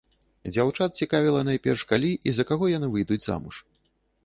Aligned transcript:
Дзяўчат 0.53 0.95
цікавіла 1.03 1.43
найперш, 1.51 1.85
калі 1.93 2.11
і 2.31 2.35
за 2.39 2.47
каго 2.53 2.73
яны 2.77 2.87
выйдуць 2.99 3.21
замуж. 3.29 3.55